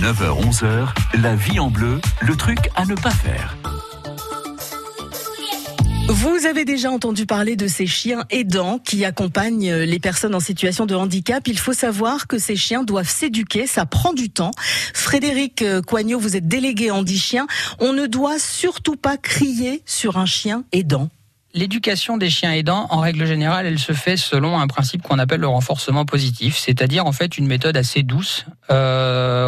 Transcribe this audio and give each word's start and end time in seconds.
9h-11h, 0.00 0.94
la 1.20 1.34
vie 1.34 1.58
en 1.58 1.70
bleu, 1.70 2.00
le 2.20 2.36
truc 2.36 2.70
à 2.76 2.86
ne 2.86 2.94
pas 2.94 3.10
faire. 3.10 3.56
Vous 6.08 6.46
avez 6.46 6.64
déjà 6.64 6.92
entendu 6.92 7.26
parler 7.26 7.56
de 7.56 7.66
ces 7.66 7.88
chiens 7.88 8.24
aidants 8.30 8.78
qui 8.78 9.04
accompagnent 9.04 9.74
les 9.74 9.98
personnes 9.98 10.36
en 10.36 10.40
situation 10.40 10.86
de 10.86 10.94
handicap. 10.94 11.48
Il 11.48 11.58
faut 11.58 11.72
savoir 11.72 12.28
que 12.28 12.38
ces 12.38 12.54
chiens 12.54 12.84
doivent 12.84 13.10
s'éduquer, 13.10 13.66
ça 13.66 13.86
prend 13.86 14.12
du 14.12 14.30
temps. 14.30 14.52
Frédéric 14.94 15.64
Coignot, 15.88 16.20
vous 16.20 16.36
êtes 16.36 16.46
délégué 16.46 16.92
handi-chien. 16.92 17.48
On 17.80 17.92
ne 17.92 18.06
doit 18.06 18.38
surtout 18.38 18.96
pas 18.96 19.16
crier 19.16 19.82
sur 19.84 20.16
un 20.16 20.26
chien 20.26 20.62
aidant. 20.70 21.08
L'éducation 21.54 22.18
des 22.18 22.28
chiens 22.28 22.52
aidants, 22.52 22.86
en 22.90 23.00
règle 23.00 23.24
générale, 23.24 23.64
elle 23.64 23.78
se 23.78 23.92
fait 23.92 24.18
selon 24.18 24.60
un 24.60 24.66
principe 24.66 25.02
qu'on 25.02 25.18
appelle 25.18 25.40
le 25.40 25.48
renforcement 25.48 26.04
positif, 26.04 26.58
c'est-à-dire 26.58 27.06
en 27.06 27.12
fait 27.12 27.38
une 27.38 27.46
méthode 27.46 27.76
assez 27.78 28.02
douce, 28.02 28.44
euh, 28.70 29.47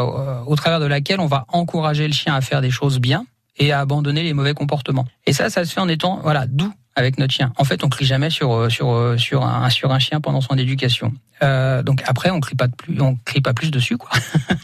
au 0.51 0.57
travers 0.57 0.80
de 0.80 0.87
laquelle 0.87 1.20
on 1.20 1.27
va 1.27 1.47
encourager 1.48 2.09
le 2.09 2.12
chien 2.12 2.34
à 2.34 2.41
faire 2.41 2.61
des 2.61 2.73
choses 2.73 2.98
bien 2.98 3.25
et 3.56 3.70
à 3.70 3.79
abandonner 3.79 4.25
les 4.25 4.33
mauvais 4.33 4.52
comportements. 4.52 5.06
Et 5.27 5.33
ça, 5.33 5.48
ça 5.48 5.65
se 5.65 5.73
fait 5.73 5.80
en 5.80 5.88
étant 5.88 6.19
voilà 6.25 6.47
doux 6.48 6.73
avec 6.97 7.19
notre 7.19 7.33
chien. 7.33 7.52
En 7.56 7.62
fait, 7.62 7.84
on 7.84 7.88
crie 7.88 8.05
jamais 8.05 8.30
sur 8.30 8.52
euh, 8.52 8.69
sur 8.69 8.91
euh, 8.91 9.16
sur 9.16 9.45
un 9.45 9.70
sur 9.70 9.92
un 9.92 10.01
chien 10.01 10.20
pendant 10.20 10.41
son 10.41 10.56
éducation. 10.56 11.12
Euh, 11.42 11.84
donc 11.84 12.02
après, 12.05 12.30
on 12.30 12.41
crie 12.41 12.56
pas 12.56 12.66
plus, 12.66 13.01
on 13.01 13.16
crie 13.25 13.41
pas 13.41 13.55
plus 13.55 13.70
dessus, 13.70 13.97
quoi. 13.97 14.11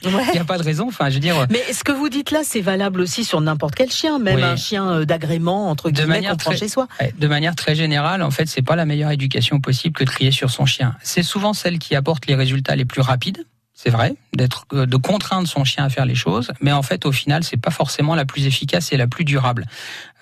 Il 0.03 0.09
ouais. 0.15 0.33
n'y 0.33 0.41
a 0.41 0.45
pas 0.45 0.59
de 0.59 0.65
raison. 0.65 0.89
Enfin, 0.89 1.09
je 1.09 1.15
veux 1.15 1.21
dire. 1.21 1.47
Mais 1.51 1.73
ce 1.73 1.85
que 1.85 1.93
vous 1.93 2.09
dites 2.09 2.33
là, 2.33 2.41
c'est 2.43 2.61
valable 2.61 3.01
aussi 3.01 3.25
sur 3.25 3.41
n'importe 3.41 3.77
quel 3.77 3.93
chien, 3.93 4.19
même 4.19 4.37
oui. 4.37 4.43
un 4.43 4.57
chien 4.57 5.05
d'agrément 5.05 5.71
entre 5.71 5.91
guillemets 5.91 6.23
qu'on 6.23 6.37
prend 6.37 6.57
chez 6.57 6.69
soi. 6.69 6.89
De 7.17 7.29
manière 7.29 7.55
très 7.55 7.77
générale, 7.77 8.25
en 8.25 8.33
fait, 8.33 8.47
c'est 8.49 8.63
pas 8.63 8.75
la 8.75 8.87
meilleure 8.87 9.13
éducation 9.13 9.61
possible 9.61 9.95
que 9.95 10.03
de 10.03 10.11
crier 10.11 10.33
sur 10.33 10.51
son 10.51 10.67
chien. 10.67 10.97
C'est 11.01 11.23
souvent 11.23 11.53
celle 11.53 11.79
qui 11.79 11.95
apporte 11.95 12.27
les 12.27 12.35
résultats 12.35 12.75
les 12.75 12.85
plus 12.85 13.03
rapides 13.03 13.47
c'est 13.79 13.91
vrai, 13.91 14.15
d'être 14.35 14.65
de 14.73 14.97
contraindre 14.97 15.47
son 15.47 15.63
chien 15.65 15.85
à 15.85 15.91
faire 15.91 16.07
les 16.07 16.15
choses, 16.15 16.51
mais 16.63 16.73
en 16.73 16.81
fait, 16.83 17.05
au 17.05 17.13
final, 17.13 17.45
c'est 17.45 17.59
pas 17.59 17.71
forcément 17.71 18.15
la 18.15 18.25
plus 18.25 18.47
efficace 18.47 18.91
et 18.91 18.97
la 18.97 19.07
plus 19.07 19.27
durable. 19.27 19.67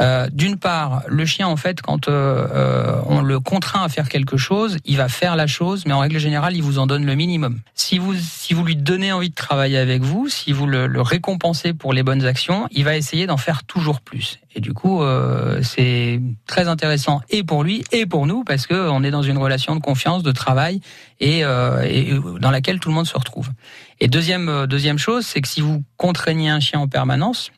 Euh, 0.01 0.29
D'une 0.33 0.57
part, 0.59 1.03
le 1.07 1.25
chien, 1.25 1.47
en 1.47 1.57
fait, 1.57 1.81
quand 1.81 2.09
euh, 2.09 2.49
euh, 2.53 3.01
on 3.07 3.23
le 3.23 3.39
contraint 3.39 3.85
à 3.85 3.89
faire 3.89 4.09
quelque 4.09 4.37
chose, 4.37 4.79
il 4.85 4.97
va 4.97 5.09
faire 5.09 5.37
la 5.37 5.47
chose, 5.47 5.85
mais 5.87 5.93
en 5.93 6.01
règle 6.01 6.19
générale, 6.19 6.57
il 6.57 6.65
vous 6.65 6.81
en 6.81 6.89
donne 6.89 7.07
le 7.07 7.15
minimum. 7.15 7.61
Si 7.75 7.99
vous 7.99 8.15
si 8.17 8.55
vous 8.55 8.65
lui 8.65 8.75
donnez 8.75 9.13
envie 9.13 9.31
de 9.31 9.35
travailler 9.37 9.79
avec 9.79 10.03
vous, 10.03 10.29
si 10.29 10.51
vous 10.51 10.67
le, 10.67 10.89
le 10.89 11.01
récompensez 11.01 11.75
pour 11.75 11.93
les 11.93 12.03
bonnes 12.03 12.27
actions, 12.27 12.67
il 12.73 12.85
va 12.85 12.97
essayer 12.97 13.29
d'en 13.29 13.37
faire 13.37 13.63
toujours 13.63 14.01
plus. 14.01 14.41
Et 14.55 14.61
du 14.61 14.73
coup, 14.73 15.03
euh, 15.03 15.61
c'est 15.63 16.21
très 16.47 16.69
intéressant 16.69 17.21
et 17.29 17.43
pour 17.43 17.65
lui 17.65 17.85
et 17.91 18.07
pour 18.07 18.27
nous 18.27 18.45
parce 18.45 18.67
que 18.67 18.89
on 18.89 19.03
est 19.03 19.11
dans 19.11 19.23
une 19.23 19.39
relation 19.39 19.75
de 19.75 19.81
confiance, 19.81 20.23
de 20.23 20.31
travail 20.33 20.81
et, 21.21 21.45
euh, 21.45 21.83
et 21.83 22.13
dans 22.41 22.51
laquelle 22.51 22.79
tout 22.79 22.89
le 22.89 22.95
monde 22.95 23.07
se 23.07 23.19
retrouve. 23.19 23.51
Et 24.01 24.09
deuxième 24.09 24.49
euh, 24.49 24.67
deuxième 24.67 24.99
chose, 24.99 25.27
c'est 25.27 25.41
que 25.41 25.49
si 25.49 25.61
vous 25.61 25.83
contraignez 25.97 26.51
un 26.51 26.61
chien 26.61 26.81
en 26.81 26.89
permanence, 26.89 27.51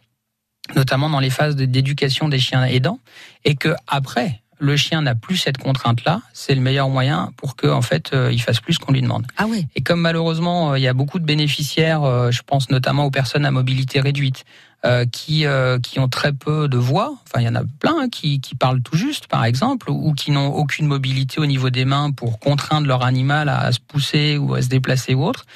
notamment 0.75 1.11
dans 1.11 1.21
les 1.21 1.31
phases 1.31 1.57
d'éducation 1.57 2.29
des 2.29 2.39
chiens 2.39 2.65
aidants, 2.65 3.01
et 3.45 3.55
que 3.55 3.75
après 3.87 4.43
le 4.59 4.77
chien 4.77 5.03
n'a 5.03 5.15
plus 5.15 5.37
cette 5.37 5.59
contrainte-là, 5.59 6.23
c'est 6.33 6.55
le 6.55 6.61
meilleur 6.61 6.89
moyen 6.89 7.31
pour 7.37 7.57
que 7.57 7.67
en 7.67 7.83
fait 7.83 8.13
euh, 8.13 8.33
il 8.33 8.41
fasse 8.41 8.61
plus 8.61 8.79
qu'on 8.79 8.93
lui 8.93 9.03
demande. 9.03 9.27
Ah 9.37 9.45
oui. 9.49 9.67
Et 9.75 9.83
comme 9.83 10.01
malheureusement 10.01 10.75
il 10.75 10.83
y 10.83 10.89
a 10.89 10.95
beaucoup 10.95 11.19
de 11.19 11.25
bénéficiaires, 11.25 12.03
euh, 12.05 12.31
je 12.31 12.43
pense 12.43 12.71
notamment 12.71 13.05
aux 13.05 13.11
personnes 13.11 13.45
à 13.45 13.51
mobilité 13.51 14.01
réduite, 14.01 14.45
euh, 14.45 14.66
qui 15.11 15.47
euh, 15.47 15.79
qui 15.79 15.99
ont 15.99 16.09
très 16.09 16.33
peu 16.33 16.69
de 16.69 16.77
voix. 16.77 17.15
Enfin, 17.27 17.41
il 17.41 17.47
y 17.47 17.49
en 17.49 17.55
a 17.55 17.63
plein 17.81 17.97
hein, 18.03 18.09
qui 18.09 18.41
qui 18.41 18.55
parlent 18.55 18.83
tout 18.83 18.97
juste, 18.97 19.27
par 19.27 19.45
exemple, 19.45 19.91
ou 19.91 20.13
qui 20.15 20.31
n'ont 20.31 20.49
aucune 20.49 20.87
mobilité 20.87 21.41
au 21.41 21.47
niveau 21.47 21.71
des 21.71 21.85
mains 21.85 22.11
pour 22.11 22.39
contraindre 22.39 22.87
leur 22.87 23.03
animal 23.03 23.49
à, 23.49 23.73
se 23.73 23.81
pousser 23.81 24.39
ou 24.39 24.55
à 24.55 24.63
se 24.63 24.69
déplacer 24.69 25.15
ou 25.15 25.25
autre. 25.25 25.47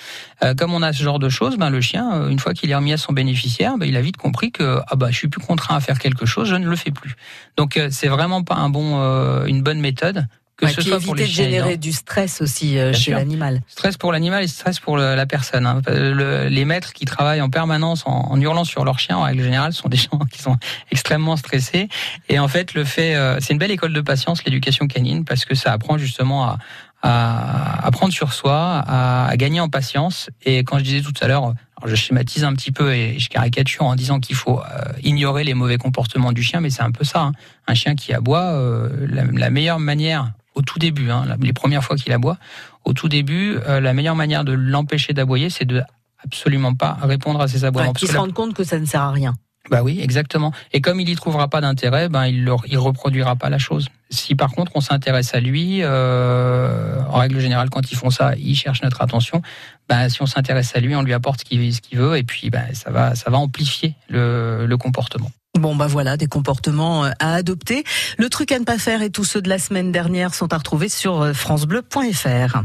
Euh, 0.42 0.54
comme 0.54 0.72
on 0.72 0.82
a 0.82 0.92
ce 0.92 1.02
genre 1.02 1.18
de 1.18 1.28
choses, 1.28 1.56
ben 1.56 1.70
le 1.70 1.80
chien, 1.80 2.28
une 2.28 2.38
fois 2.38 2.54
qu'il 2.54 2.70
est 2.70 2.74
remis 2.74 2.92
à 2.92 2.96
son 2.96 3.12
bénéficiaire, 3.12 3.76
ben, 3.78 3.86
il 3.86 3.96
a 3.96 4.00
vite 4.00 4.16
compris 4.16 4.52
que 4.52 4.80
ah 4.88 4.96
bah 4.96 5.08
je 5.10 5.16
suis 5.16 5.28
plus 5.28 5.44
contraint 5.44 5.76
à 5.76 5.80
faire 5.80 5.98
quelque 5.98 6.26
chose, 6.26 6.48
je 6.48 6.56
ne 6.56 6.66
le 6.66 6.76
fais 6.76 6.90
plus. 6.90 7.14
Donc 7.56 7.80
c'est 7.90 8.08
vraiment 8.08 8.42
pas 8.42 8.56
un 8.56 8.70
bon 8.70 9.00
une 9.44 9.62
bonne 9.62 9.80
méthode 9.80 10.26
que 10.60 10.66
ouais, 10.66 10.72
ce 10.72 10.82
soit 10.82 11.00
pour 11.00 11.14
les 11.14 11.24
de 11.24 11.28
générer 11.28 11.76
du 11.76 11.92
stress 11.92 12.40
aussi 12.40 12.78
euh, 12.78 12.92
chez 12.92 13.12
l'animal. 13.12 13.62
Stress 13.66 13.96
pour 13.96 14.12
l'animal 14.12 14.44
et 14.44 14.48
stress 14.48 14.78
pour 14.78 14.96
le, 14.96 15.14
la 15.14 15.26
personne. 15.26 15.66
Hein. 15.66 15.80
Le, 15.88 16.48
les 16.48 16.64
maîtres 16.64 16.92
qui 16.92 17.04
travaillent 17.04 17.40
en 17.40 17.50
permanence 17.50 18.04
en, 18.06 18.30
en, 18.30 18.40
hurlant 18.40 18.64
sur 18.64 18.84
leur 18.84 18.98
chien, 18.98 19.16
en 19.16 19.22
règle 19.22 19.42
générale, 19.42 19.72
sont 19.72 19.88
des 19.88 19.96
gens 19.96 20.18
qui 20.30 20.40
sont 20.40 20.56
extrêmement 20.90 21.36
stressés. 21.36 21.88
Et 22.28 22.38
en 22.38 22.48
fait, 22.48 22.74
le 22.74 22.84
fait, 22.84 23.14
euh, 23.14 23.38
c'est 23.40 23.52
une 23.52 23.58
belle 23.58 23.70
école 23.70 23.92
de 23.92 24.00
patience, 24.00 24.44
l'éducation 24.44 24.86
canine, 24.86 25.24
parce 25.24 25.44
que 25.44 25.54
ça 25.54 25.72
apprend 25.72 25.98
justement 25.98 26.44
à, 26.44 26.58
à, 27.02 27.86
à 27.86 27.90
prendre 27.90 28.12
sur 28.12 28.32
soi, 28.32 28.84
à, 28.86 29.28
à, 29.28 29.36
gagner 29.36 29.60
en 29.60 29.68
patience. 29.68 30.30
Et 30.44 30.58
quand 30.58 30.78
je 30.78 30.84
disais 30.84 31.00
tout 31.00 31.14
à 31.20 31.28
l'heure, 31.28 31.54
je 31.86 31.94
schématise 31.94 32.44
un 32.44 32.52
petit 32.54 32.72
peu 32.72 32.92
et 32.92 33.18
je 33.18 33.28
caricature 33.28 33.84
en 33.84 33.94
disant 33.94 34.20
qu'il 34.20 34.36
faut 34.36 34.60
euh, 34.60 34.92
ignorer 35.02 35.44
les 35.44 35.54
mauvais 35.54 35.78
comportements 35.78 36.32
du 36.32 36.42
chien, 36.42 36.60
mais 36.60 36.70
c'est 36.70 36.82
un 36.82 36.90
peu 36.90 37.04
ça. 37.04 37.22
Hein. 37.22 37.32
Un 37.66 37.74
chien 37.74 37.94
qui 37.94 38.12
aboie, 38.12 38.52
euh, 38.52 39.06
la, 39.08 39.24
la 39.24 39.50
meilleure 39.50 39.78
manière 39.78 40.32
au 40.54 40.62
tout 40.62 40.78
début, 40.78 41.10
hein, 41.10 41.24
les 41.40 41.52
premières 41.52 41.84
fois 41.84 41.96
qu'il 41.96 42.12
aboie, 42.12 42.38
au 42.84 42.92
tout 42.92 43.08
début, 43.08 43.56
euh, 43.66 43.80
la 43.80 43.92
meilleure 43.92 44.16
manière 44.16 44.44
de 44.44 44.52
l'empêcher 44.52 45.12
d'aboyer, 45.12 45.50
c'est 45.50 45.64
de 45.64 45.82
absolument 46.24 46.74
pas 46.74 46.98
répondre 47.02 47.40
à 47.40 47.48
ses 47.48 47.64
aboiements. 47.64 47.92
Qu'il 47.92 48.08
se 48.08 48.16
rende 48.16 48.34
compte 48.34 48.54
que 48.54 48.64
ça 48.64 48.78
ne 48.78 48.84
sert 48.84 49.02
à 49.02 49.12
rien. 49.12 49.34
Bah 49.70 49.82
oui, 49.82 50.00
exactement. 50.02 50.52
Et 50.72 50.80
comme 50.80 51.00
il 51.00 51.08
y 51.08 51.14
trouvera 51.14 51.48
pas 51.48 51.60
d'intérêt, 51.60 52.08
ben 52.08 52.26
il 52.26 52.44
ne 52.44 52.52
il 52.66 52.78
reproduira 52.78 53.36
pas 53.36 53.50
la 53.50 53.58
chose. 53.58 53.88
Si 54.08 54.34
par 54.34 54.50
contre 54.52 54.72
on 54.74 54.80
s'intéresse 54.80 55.34
à 55.34 55.40
lui, 55.40 55.80
euh, 55.82 57.00
en 57.08 57.18
règle 57.18 57.38
générale, 57.40 57.68
quand 57.68 57.92
ils 57.92 57.96
font 57.96 58.10
ça, 58.10 58.34
ils 58.36 58.56
cherchent 58.56 58.82
notre 58.82 59.02
attention. 59.02 59.42
Ben 59.88 60.08
si 60.08 60.22
on 60.22 60.26
s'intéresse 60.26 60.74
à 60.74 60.80
lui, 60.80 60.96
on 60.96 61.02
lui 61.02 61.12
apporte 61.12 61.40
ce 61.40 61.44
qu'il 61.44 61.98
veut, 61.98 62.16
et 62.16 62.22
puis 62.22 62.48
ben 62.48 62.64
ça 62.72 62.90
va 62.90 63.14
ça 63.14 63.30
va 63.30 63.36
amplifier 63.36 63.94
le, 64.08 64.64
le 64.66 64.76
comportement. 64.78 65.30
Bon 65.58 65.74
bah 65.74 65.88
voilà, 65.88 66.16
des 66.16 66.26
comportements 66.26 67.04
euh, 67.04 67.10
à 67.18 67.34
adopter. 67.34 67.84
Le 68.18 68.28
truc 68.28 68.52
à 68.52 68.58
ne 68.58 68.64
pas 68.64 68.78
faire 68.78 69.02
et 69.02 69.10
tous 69.10 69.24
ceux 69.24 69.42
de 69.42 69.48
la 69.48 69.58
semaine 69.58 69.90
dernière 69.90 70.32
sont 70.32 70.52
à 70.52 70.58
retrouver 70.58 70.88
sur 70.88 71.20
euh, 71.20 71.32
francebleu.fr. 71.32 72.62